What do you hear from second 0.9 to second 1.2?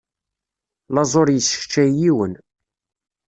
Laẓ